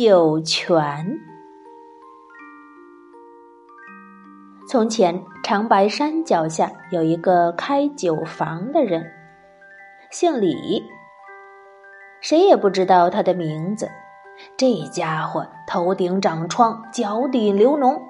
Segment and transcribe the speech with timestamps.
[0.00, 1.18] 酒泉。
[4.68, 9.04] 从前，长白山脚下有一个开酒房的人，
[10.12, 10.84] 姓李。
[12.20, 13.90] 谁也不知道他的名字。
[14.56, 18.00] 这家伙头顶长疮，脚底流脓，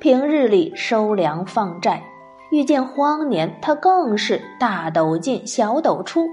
[0.00, 2.02] 平日里收粮放债，
[2.50, 6.26] 遇见荒年，他更是大斗进，小斗出，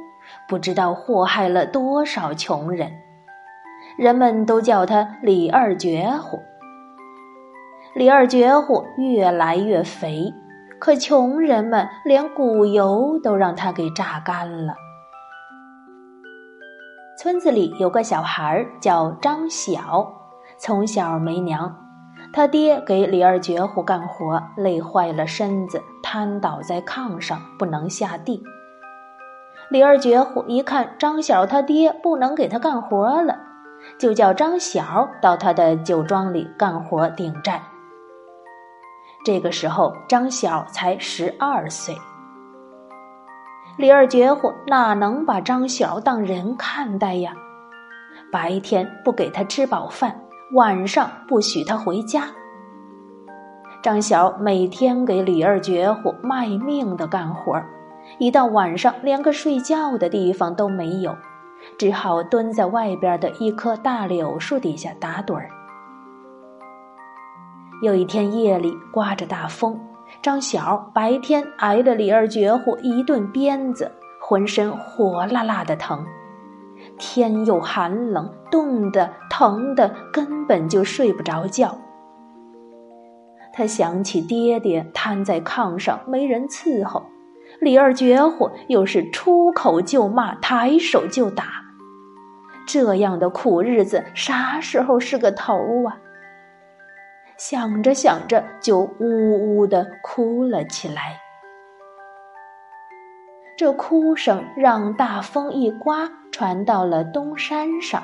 [0.49, 3.03] 不知道祸害了多少穷人。
[3.97, 6.39] 人们都叫他李二绝户。
[7.95, 10.31] 李二绝户越来越肥，
[10.79, 14.75] 可穷人们连骨油都让他给榨干了。
[17.17, 20.13] 村子里有个小孩叫张小，
[20.59, 21.75] 从小没娘，
[22.31, 28.43] 他爹给李二绝户干活，累坏了身子，瘫倒在炕上不能下地。
[29.71, 33.39] 李二绝户一看张小他爹不能给他干活了。
[33.99, 37.62] 就叫张小到他的酒庄里干活顶债。
[39.26, 41.95] 这个时候，张小才十二岁。
[43.77, 47.34] 李二绝户哪能把张小当人看待呀？
[48.31, 50.20] 白天不给他吃饱饭，
[50.54, 52.23] 晚上不许他回家。
[53.84, 57.61] 张小每天给李二绝户卖命的干活，
[58.17, 61.15] 一到晚上连个睡觉的地方都没有。
[61.77, 65.50] 只好蹲在外边的一棵大柳树底下打盹儿。
[67.81, 69.80] 有一天夜里刮着大风，
[70.22, 73.91] 张小白天挨了李二绝户一顿鞭子，
[74.22, 76.06] 浑身火辣辣的疼。
[76.97, 81.78] 天又寒冷，冻得疼的根本就睡不着觉。
[83.53, 87.03] 他想起爹爹瘫在炕上没人伺候。
[87.59, 91.46] 李二绝户又是出口就骂，抬手就打，
[92.68, 95.97] 这样的苦日子啥时候是个头啊？
[97.38, 101.19] 想着想着，就呜呜的哭了起来。
[103.56, 108.03] 这哭声让大风一刮，传到了东山上，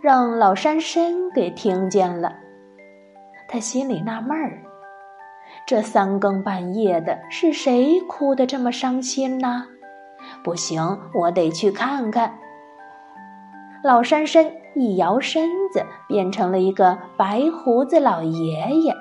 [0.00, 2.34] 让老山参给听见了。
[3.48, 4.65] 他心里纳闷儿。
[5.64, 9.64] 这三更半夜的，是谁哭得这么伤心呢？
[10.42, 12.38] 不行，我得去看看。
[13.82, 18.94] 老山参一摇身子，变成了一个白胡子老爷爷，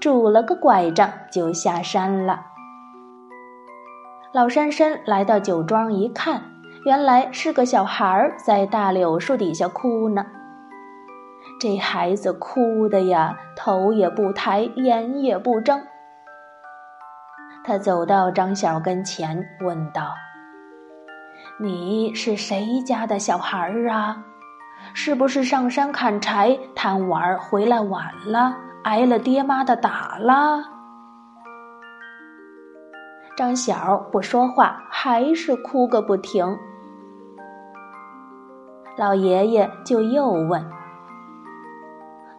[0.00, 2.40] 拄了个拐杖就下山了。
[4.32, 6.42] 老山参来到酒庄一看，
[6.84, 10.26] 原来是个小孩儿在大柳树底下哭呢。
[11.60, 15.82] 这孩子哭的呀，头也不抬，眼也不睁。
[17.68, 20.14] 他走到张小跟前，问道
[21.60, 24.24] ：“你是谁家的小孩儿啊？
[24.94, 30.64] 是不是上山砍柴贪玩回来晚了，挨了爹妈的打了？”
[33.36, 36.58] 张小不说话，还是哭个不停。
[38.96, 40.64] 老爷爷就又问：“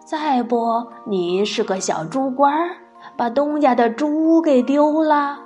[0.03, 2.77] 再不，你是个小猪官儿？”
[3.19, 5.37] 把东家的猪给丢了。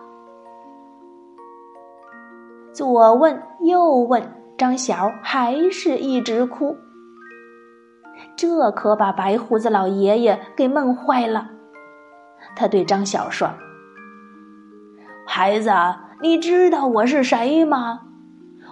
[2.71, 4.21] 左问右问，
[4.55, 6.77] 张小还是一直哭。
[8.35, 11.49] 这可把白胡子老爷爷给闷坏了。
[12.55, 13.49] 他对张小说
[15.25, 15.71] ：“孩子，
[16.21, 18.01] 你知道我是谁吗？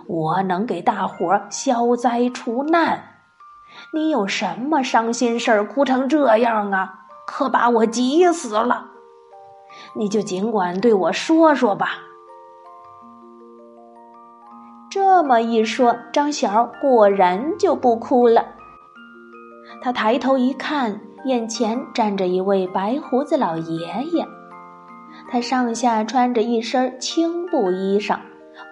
[0.06, 3.02] 我能给大伙消灾除难。
[3.96, 7.00] 你有什么伤心事儿，哭成这样啊？
[7.26, 8.90] 可把我急死了。”
[9.94, 12.00] 你就尽管对我说说吧。
[14.90, 18.46] 这么一说，张小果然就不哭了。
[19.82, 24.28] 他抬头一看，眼前站着一位白胡子老爷爷。
[25.30, 28.20] 他上下穿着一身青布衣裳，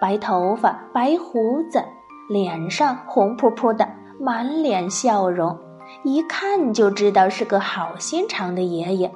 [0.00, 1.82] 白头发，白胡子，
[2.28, 3.88] 脸上红扑扑的，
[4.18, 5.58] 满脸笑容，
[6.04, 9.10] 一看就知道是个好心肠的爷爷。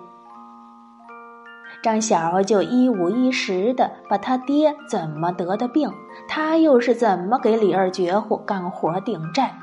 [1.84, 5.92] 张小就一五一十的把他爹怎么得的病，
[6.26, 9.54] 他又是怎么给李二绝户干活顶债，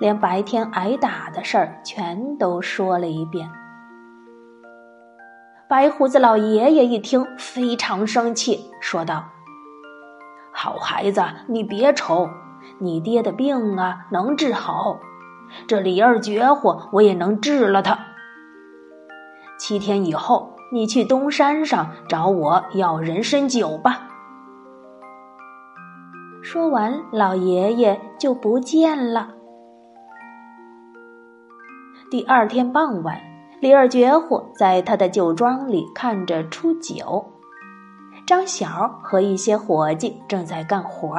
[0.00, 3.48] 连白天挨打的事儿全都说了一遍。
[5.68, 9.26] 白胡子老爷爷一听非常生气，说道
[10.52, 12.28] ：“好孩子，你别愁，
[12.80, 14.98] 你爹的病啊能治好，
[15.68, 17.96] 这李二绝户我也能治了他。
[19.56, 24.08] 七天以后。”你去东山上找我要人参酒吧。
[26.42, 29.34] 说完，老爷爷就不见了。
[32.10, 33.20] 第二天傍晚，
[33.60, 37.32] 李二绝户在他的酒庄里看着出酒，
[38.26, 41.14] 张小和一些伙计正在干活。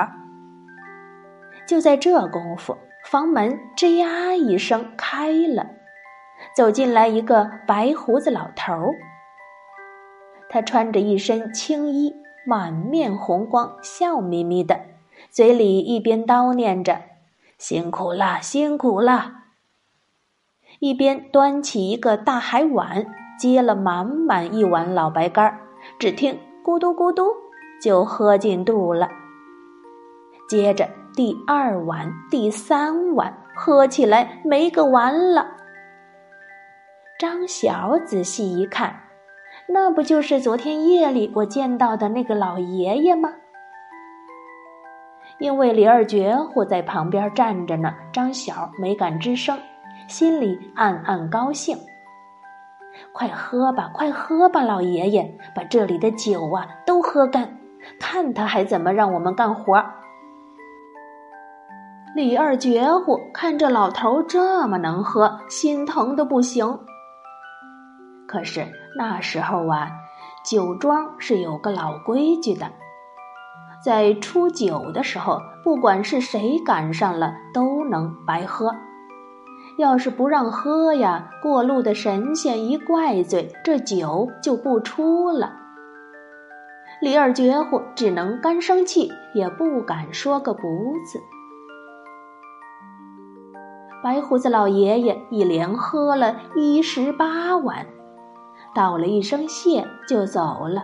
[1.68, 2.76] 就在这功夫，
[3.06, 5.68] 房门吱呀一声开了，
[6.56, 8.96] 走进来一个白胡子老头儿。
[10.54, 12.14] 他穿着一身青衣，
[12.46, 14.82] 满面红光，笑眯眯的，
[15.30, 17.04] 嘴里一边叨念着
[17.58, 19.44] “辛苦了，辛苦了”。
[20.80, 23.06] 一边端起一个大海碗，
[23.40, 25.58] 接了满满一碗老白干儿
[25.98, 27.28] 只听咕嘟咕嘟，
[27.82, 29.08] 就喝进肚了。
[30.50, 35.48] 接着第二碗、第三碗，喝起来没个完了。
[37.18, 38.94] 张小仔细一看，
[39.74, 43.30] 那不就是昨天夜里我见到的那个老爷爷吗？
[45.40, 49.58] 因为李二绝户在旁边站着呢，张小没敢吱声。
[50.08, 51.78] 心里暗暗高兴。
[53.14, 57.58] 快喝吧，快喝吧，老爷爷，把这里的酒啊都喝干，
[57.98, 59.82] 看他还怎么让我们干活。
[62.14, 66.78] 李二绝户看这老头这么能喝，心疼的不行。
[68.28, 68.68] 可是
[68.98, 69.90] 那时候啊，
[70.44, 72.72] 酒庄是有个老规矩的，
[73.84, 78.76] 在初九的时候，不管是谁赶上了，都能白喝。
[79.78, 85.54] 要是不让喝呀，过路的神仙一怪罪，这酒就不出了。
[87.02, 90.62] 李二绝户只能干生气，也不敢说个不
[91.06, 91.20] 字。
[94.04, 97.86] 白胡子老爷爷一连喝了一十八碗，
[98.74, 100.84] 道了一声谢就走了。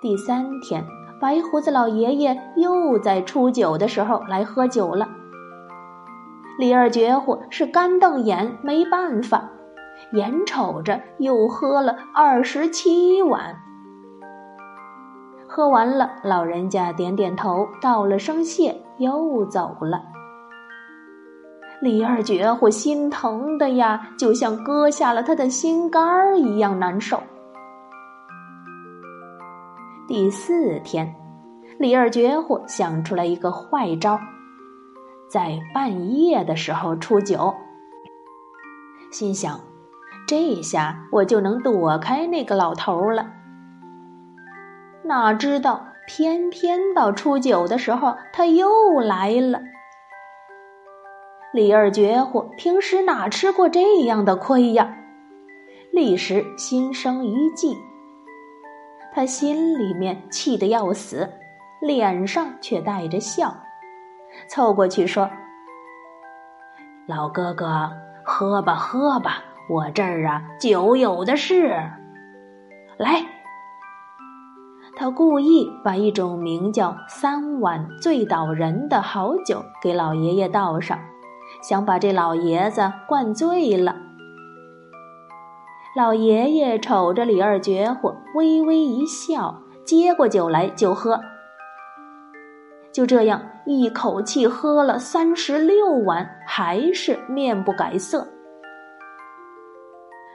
[0.00, 0.86] 第三天，
[1.20, 5.08] 白胡子老爷爷又在初九的时候来喝酒了。
[6.58, 9.50] 李二绝户是干瞪眼，没办法，
[10.12, 13.56] 眼瞅着又喝了二十七碗。
[15.46, 20.02] 喝完了，老人家点点头，道了声谢，又走了。
[21.80, 27.22] 李二绝户心疼的呀，就像割下了他的心肝儿一样难受。
[30.08, 31.14] 第四天，
[31.78, 34.18] 李二绝户想出来一个坏招。
[35.30, 37.54] 在半夜的时候出酒，
[39.12, 39.60] 心想，
[40.26, 43.30] 这下我就能躲开那个老头了。
[45.04, 49.60] 哪知道偏偏到初九的时候他又来了。
[51.54, 54.96] 李二绝活平时哪吃过这样的亏呀？
[55.92, 57.74] 立时心生一计，
[59.14, 61.32] 他心里面气得要死，
[61.80, 63.56] 脸上却带着笑。
[64.46, 65.30] 凑过去说
[67.08, 67.90] ：“老哥哥，
[68.22, 71.68] 喝吧喝吧，我这儿啊酒有的是。
[72.98, 73.24] 来。”
[74.94, 80.98] 他故意把一种名叫“三碗醉倒人”的好酒给老爷爷倒上，
[81.62, 83.96] 想把这老爷子灌醉了。
[85.96, 91.20] 老爷爷瞅着李二绝活，微微一笑，接过酒来就喝。
[92.92, 98.26] 就这样，一口气喝了三十六碗，还是面不改色。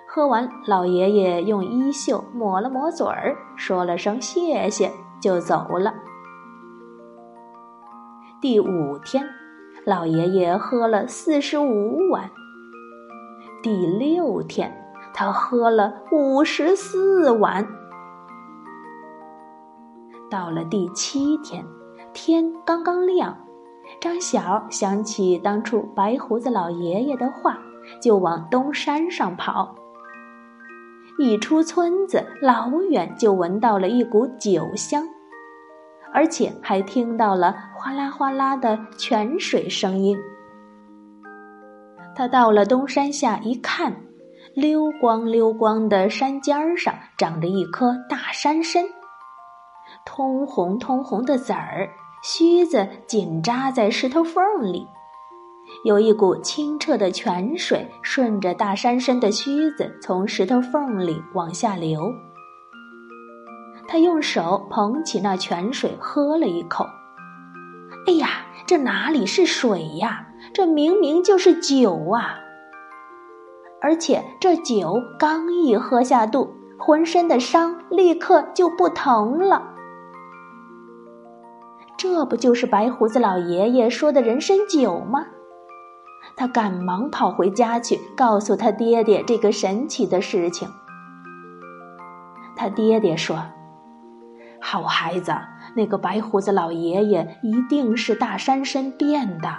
[0.08, 5.94] 喝完，老爷爷用衣袖抹了抹嘴儿，说了声谢谢，就走了。
[8.42, 9.28] 第五天，
[9.86, 12.32] 老爷爷喝了四十五碗。
[13.62, 14.74] 第六天，
[15.14, 17.68] 他喝了五十四碗。
[20.30, 21.66] 到了第七天。
[22.14, 23.36] 天刚刚亮，
[24.00, 27.58] 张小想起当初白胡子老爷爷的话，
[28.00, 29.74] 就往东山上跑。
[31.18, 35.04] 一出村子，老远就闻到了一股酒香，
[36.14, 40.18] 而且还听到了哗啦哗啦的泉水声音。
[42.16, 43.96] 他到了东山下一看，
[44.54, 48.84] 溜光溜光的山尖上长着一颗大山参，
[50.06, 51.90] 通红通红的籽儿。
[52.24, 54.42] 须子紧扎在石头缝
[54.72, 54.88] 里，
[55.84, 62.00] 有一股清澈的泉水顺着大山参的须子从石头缝里往下流。
[63.94, 66.84] 他用手捧起那泉水喝了一口，
[68.08, 68.28] 哎呀，
[68.66, 70.30] 这哪里是水呀？
[70.52, 72.40] 这明明就是酒啊！
[73.84, 79.62] 而且这酒刚一喝下肚，浑身的伤立刻就不疼了。
[81.96, 85.28] 这不就是白胡子老爷爷说的人参酒吗？
[86.36, 90.68] 他赶忙跑回家去，告诉他爹爹这个神奇的事情。
[92.56, 93.38] 他爹爹说
[94.66, 95.36] ：“好孩子，
[95.76, 99.50] 那个白胡子老爷爷一定是大山参变的。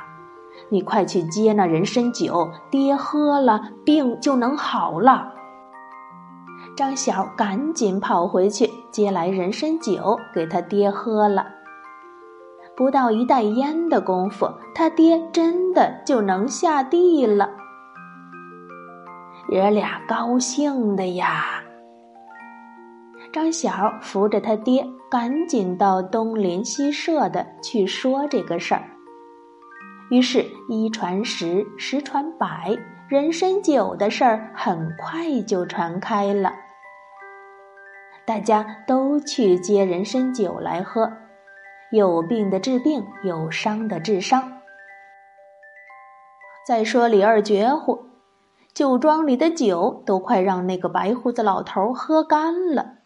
[0.71, 5.35] 你快去接那人参酒，爹喝了，病就能好了。”
[6.75, 11.47] 张小赶紧跑回去接来人参酒，给他爹喝了。
[12.75, 17.51] 不到一袋烟的功夫，他爹真的就能下地了。
[19.51, 21.64] 爷俩高兴的呀。
[23.35, 28.85] 张小扶着他爹，赶紧到东邻西舍的去说这个事儿。
[30.09, 32.77] 于是，一传十，十传百，
[33.09, 36.53] 人参酒的事儿很快就传开了。
[38.25, 41.11] 大家都去接人参酒来喝，
[41.91, 44.61] 有病的治病，有伤的治伤。
[46.65, 48.01] 再说李二绝户，
[48.73, 52.99] 酒庄里的酒都快让那个白胡子老头喝干了。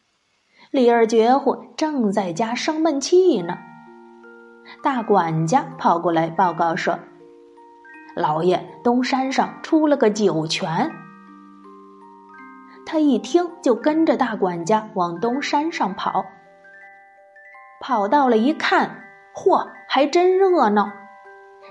[0.70, 3.56] 李二绝户正在家生闷气呢，
[4.82, 6.98] 大管家跑过来报告说
[8.14, 10.90] ：“老爷，东山上出了个酒泉。”
[12.84, 16.26] 他一听，就跟着大管家往东山上跑。
[17.80, 20.92] 跑到了一看，嚯，还真热闹！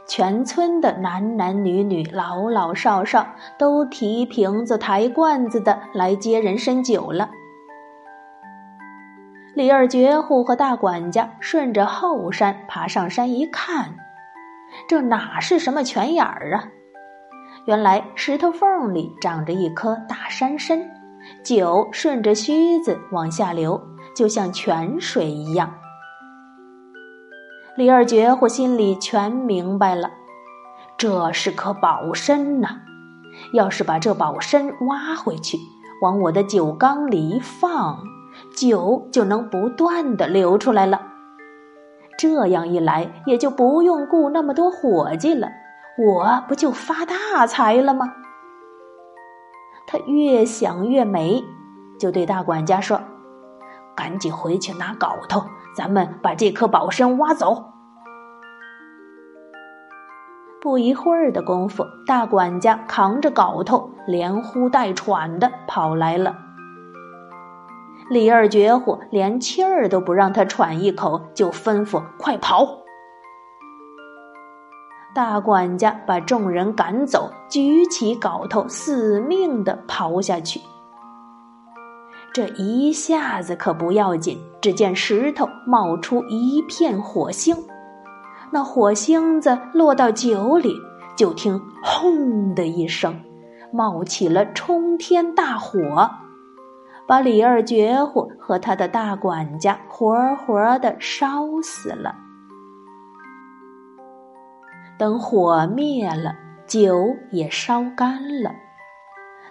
[0.08, 3.28] 全村的男男女女、老老少少
[3.60, 7.30] 都提瓶子、抬罐子的来接人参酒了。
[9.58, 13.96] 李二绝户和大管家顺着后山爬上山一看，
[14.88, 16.66] 这哪是什么泉眼儿啊？
[17.66, 20.80] 原来石头缝里长着一颗大山参。
[21.44, 23.82] 酒顺着须子往下流，
[24.16, 25.74] 就像泉水一样。
[27.76, 30.12] 李二绝户心里全明白了，
[31.00, 32.78] 这是颗宝参呐！
[33.54, 35.58] 要是把这宝参挖回去，
[36.04, 37.98] 往我的酒缸里一放，
[38.58, 41.00] 酒就能不断的流出来了。
[42.18, 45.48] 这样一来，也就不用雇那么多伙计了，
[46.00, 48.12] 我不就发大财了吗？
[49.86, 51.44] 他越想越美，
[52.00, 53.00] 就对大管家说
[53.96, 55.44] ：“赶紧回去拿镐头，
[55.76, 57.66] 咱们把这颗宝参挖走。”
[60.60, 66.47] 不一会儿的功夫，大管家扛着镐头，连呼带喘的跑来了。
[68.10, 72.68] 李二绝户连气儿都不让他喘一口，就吩咐：“快跑！”
[75.14, 80.62] 大管家把众人赶走，举起镐头，死命的刨下去。
[82.32, 87.58] 这一下子可不要紧，只见石头冒出一片火星，
[88.52, 90.76] 那火星子落到酒里，
[91.18, 93.20] 就听“轰”的一声，
[93.74, 96.12] 冒起了冲天大火，
[97.08, 102.16] 把李二绝户和他的大管家活活的烧死了。
[104.98, 106.36] 等火灭了，
[106.66, 108.52] 酒也烧干了，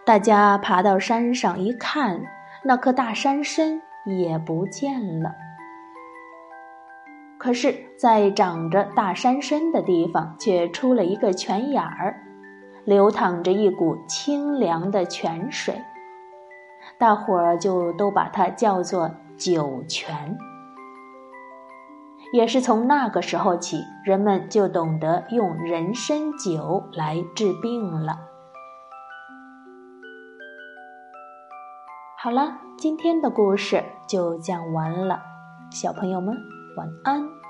[0.04, 2.20] 大家爬到山上一看，
[2.62, 5.32] 那棵大山参也不见了。
[7.38, 12.20] 可是，在长着大山参的地方，却出了一个泉眼儿，
[12.84, 15.80] 流淌着一股清凉的泉水，
[16.98, 20.38] 大伙儿就都把它叫做酒泉。
[22.32, 28.18] 也是从那个时候起，人们就懂得用人参酒来治病了。
[32.18, 35.20] 好了，今天的故事就讲完了，
[35.70, 36.34] 小朋友们
[36.76, 37.45] 晚安。